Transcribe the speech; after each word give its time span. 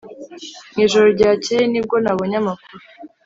mu 0.73 0.79
ijoro 0.85 1.05
ryakeye 1.15 1.63
nibwo 1.67 1.95
nabonye 2.03 2.35
amakuru. 2.41 2.83